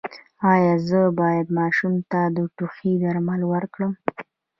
ایا 0.53 0.73
زه 0.87 0.99
باید 1.19 1.47
ماشوم 1.59 1.93
ته 2.11 2.19
د 2.35 2.37
ټوخي 2.55 2.93
درمل 3.03 3.41
ورکړم؟ 3.53 3.91